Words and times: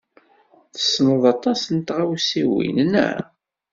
Tessneḍ 0.73 1.23
aṭas 1.33 1.61
n 1.75 1.77
tɣawsiwin, 1.87 2.77
naɣ? 2.91 3.21